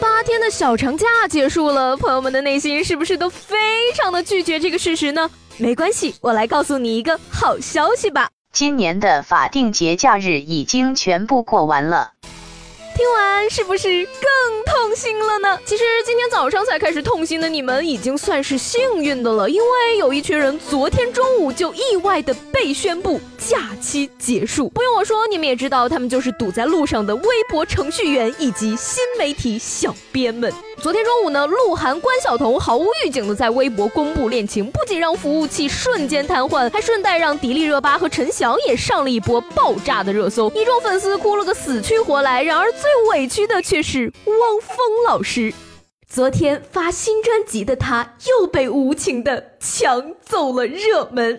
[0.00, 3.56] 八天的小长假结束了，朋友们的内心是不是都非
[3.94, 5.30] 常的拒绝这个事实呢？
[5.56, 8.28] 没关系，我来告诉你一个好消息吧。
[8.52, 12.12] 今年的法定节假日已经全部过完了。
[12.98, 15.56] 听完是不是更痛心了呢？
[15.64, 24.68] 其实今天早上才开始痛心的你们，已经算是幸运的了，因为有一群人昨天中午就意外的被宣布假期结束。
[24.70, 30.52] 不用我说，你们也知道，他们就是堵在路上的微博程序员以及新媒体小编们。
[30.80, 42.42] 昨天中午呢，鹿晗、关晓彤毫无预警的在微博公布恋情，不仅让服务器瞬间瘫痪，还顺带让迪丽热巴和陈翔也上了一波爆炸的热搜，一众粉丝哭了个死去活来。
[42.42, 45.52] 然而最最委屈的却是汪峰老师，
[46.08, 51.38] 昨天发新专辑的他又被无情的抢走了热门。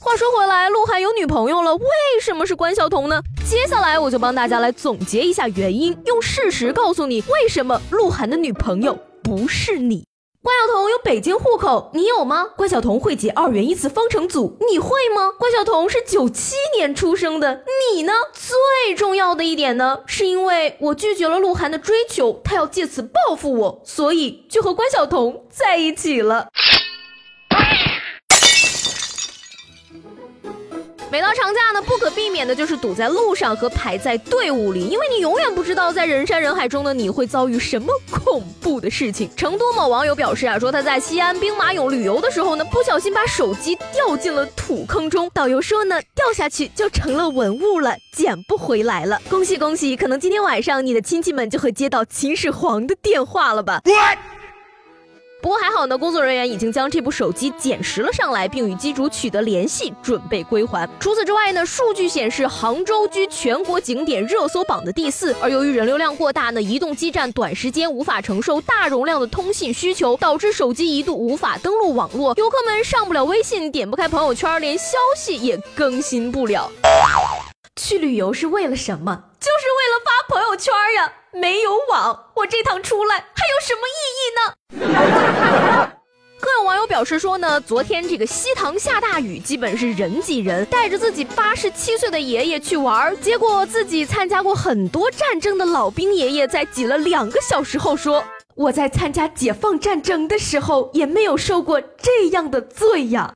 [0.00, 1.84] 话说回来，鹿晗有女朋友了，为
[2.22, 3.20] 什么是关晓彤呢？
[3.44, 10.09] 接下来我就帮大家来总结一下原因，用事实告诉你为什么鹿晗的女朋友不是你。
[10.42, 12.46] 关晓彤有北京户口，你有吗？
[12.56, 15.32] 关晓彤会解二元一次方程组，你会吗？
[15.38, 17.62] 关晓彤是九七年出生的，
[17.94, 18.12] 你呢？
[18.32, 26.48] 最重要的一点呢，是因为我拒绝了鹿晗的追求，他要借此报复我，所以就和关晓彤在一起了。
[31.10, 39.28] 每到长假呢，不可避免的就是堵在路上和排在队伍里，因为你永远不知道在人山人海中的你会遭遇什么恐怖的事情。
[39.36, 49.20] 成都某网友表示啊，说他在西安兵马俑旅游的时候呢，不小心把手机掉进了土坑中，导游说呢，掉下去就成了文物了，捡不回来了。
[49.28, 53.82] 恭喜恭喜，可能今天晚上你的亲戚们就会接到秦始皇的电话了吧。
[55.42, 60.86] 不过还好呢，工作人员已经将这部手机捡拾了上来，并与机主取得联系，准备归还。
[60.98, 65.34] 除此之外呢，数据显示杭州居全国景点热搜榜的第四。
[65.40, 76.70] 而由于人流量过大呢，移动基站短时间无法承受大容量的通信需求，导致手机一度无法登录网络，游客们上不了微信，点不开朋友圈，连消息也更新不了。
[77.76, 79.24] 去旅游是为了什么？
[79.40, 79.99] 就是为了
[80.30, 81.12] 朋友圈呀！
[81.32, 85.90] 没有网，我这趟出来还有什么意义呢？
[86.40, 98.22] 更有网友表示说呢，昨天这个西塘下大雨，基本是人挤人，带着自己八十七岁的爷爷去玩，结果自己参加过很多战争的老兵爷爷在挤了两个小时后说
[98.54, 103.32] ：“我在参加解放战争的时候也没有受过这样的罪呀。”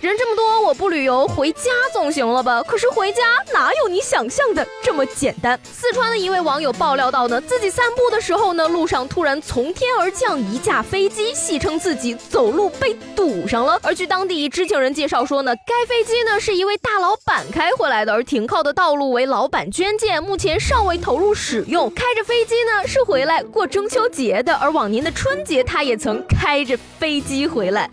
[0.00, 2.62] 人这么多，我不旅游，回家总行了吧？
[2.62, 3.22] 可是回家
[3.52, 5.60] 哪有你想象的这么简单？
[5.62, 13.78] 四川的一位网友爆料到呢，自己散步的时候呢，路上突然从天而降一架飞机，戏称自己走路被堵上了。
[13.82, 21.92] 而据当地知情人介绍说呢，该飞机呢是一位大老板开回来的，而停靠的道路为老板捐建，目前尚未投入使用。
[21.92, 27.90] 开着飞机呢是回来过中秋节的，而往年的春节他也曾开着飞机回来。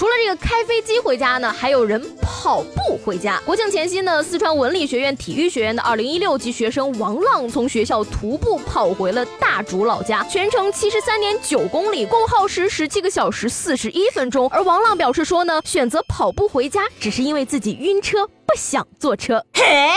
[0.00, 3.38] 除了这个开飞机回家呢，还有人跑步回家。
[3.44, 14.48] 国庆前夕呢，四川文理学院体育学院的二零一六级学生王浪从学校徒步跑回了大竹老家，全程七十三点九公里，共耗时十七个小时四十一分钟。
[14.48, 19.44] 而王浪表示说呢，选择跑步回家只是因为自己晕车，不想坐车。
[19.52, 19.90] 嘿。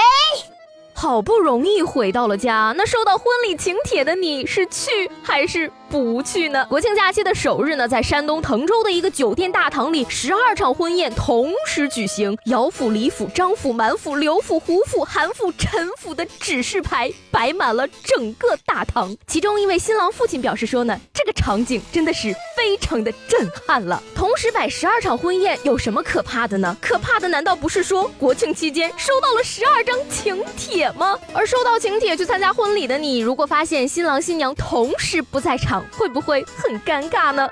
[0.96, 6.66] 好不容易回到了家，那收到婚礼请帖的你是去还是不去呢？
[6.68, 19.16] 国庆假期的首日呢，在山东滕州的一个酒店大堂里，十二场婚宴同时举行，姚府、李府、张府、满府、刘府、胡府、韩府、陈府的指示牌摆满了整个大堂。
[19.28, 24.02] 其中一位新郎父亲表示说呢，这个场景真的是非常的震撼了。
[24.16, 26.76] 同时摆十二场婚宴有什么可怕的呢？
[26.82, 30.92] 可怕的难道不是说国庆期间收到了十二张请帖？
[30.94, 31.16] 吗？
[31.36, 37.48] 而收到请帖去参加婚礼的你，如果发现新郎新娘同时不在场，会不会很尴尬呢？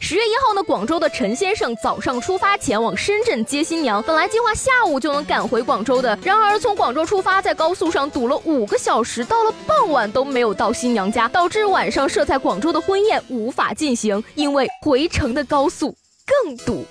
[0.00, 16.86] 十月一号呢，广州的陈先生早上出发前往深圳接新娘，本来计划下午就能赶回广州的，然而从广州出发，在高速上堵了五个小时，到了傍晚都没有到新娘家，导致晚上设在广州的婚宴无法进行，因为回程的高速更堵。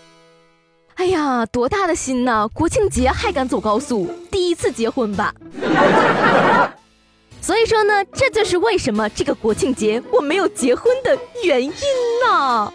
[0.96, 2.48] 哎呀，多大的心呐！
[2.54, 5.34] 国庆节还敢走高速，第一次结婚吧？
[7.42, 11.72] 所以说呢，这就是为什么这个国庆节我没有结婚的原因
[12.26, 12.72] 呢。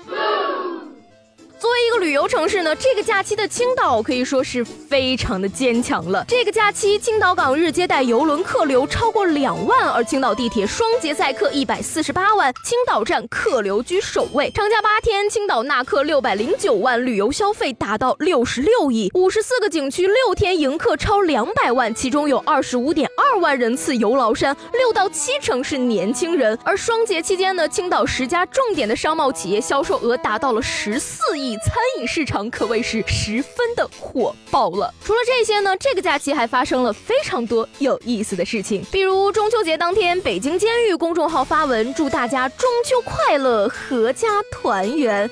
[1.72, 6.22] 作为一个旅游城市呢，这个假期的青岛可以说是非常的坚强了。
[6.28, 14.50] 这个假期，青岛港日接待游轮客流超过两万，而青岛地铁双节载客一百四十八万，青岛站客流居首位。
[14.50, 19.10] 长假八天，青岛纳客六百零九万，旅游消费达到六十六亿。
[19.14, 26.58] 五十四个景区六天迎客超两百万，其中有二十五点二万人次游崂山，六到七成是年轻人。
[26.66, 31.56] 而双节期间呢，青岛十家重点的商贸企业销售额达到了十四亿。
[31.64, 34.92] 餐饮市场可谓是十分的火爆了。
[35.04, 45.30] 除了这些呢，这个假期还发生了非常多有意思的事情，比如中秋节当天，北京监狱公众号发文祝大家中秋快乐，阖家团圆。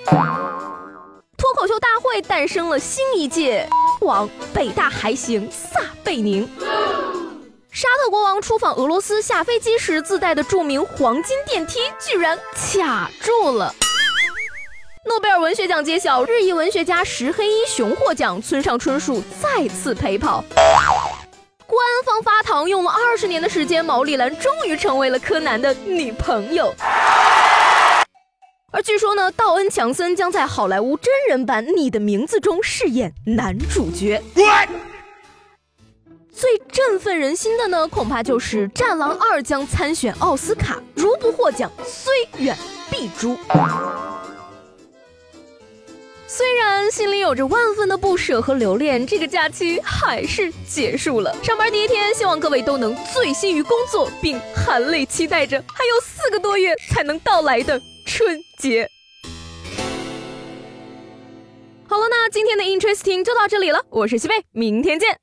[1.37, 3.69] 脱口秀大会诞生了新一届，
[4.03, 6.49] 王北大还行，撒贝宁。
[7.73, 13.75] 沙特国王出访俄罗斯下飞机时自带的著名黄金电梯居然卡住了。
[15.51, 20.45] 文学奖揭晓，日裔文学家石黑一雄获奖，村上春树再次陪跑。
[21.67, 26.73] 官方发糖用了二十年的时间，毛利兰终于成为了柯南的女朋友。
[28.71, 34.23] 而据说呢，道恩·强森将在好莱坞真人版《你的名字》中饰演男主角。
[36.33, 42.57] 最振奋人心的呢，恐怕就是《战狼二》将参选奥斯卡，如不获奖，虽远
[42.89, 43.37] 必诛。
[46.91, 51.35] 心里有着万分的不舍和留恋，这个假期还是结束了。
[51.43, 58.89] 上班第一天，希望各位都能醉心于工作，并含泪期待着还有四个多月才能到来的春节。
[61.87, 65.20] 好了，那今天的 Interesting 就到这里了，我是西贝，明天见。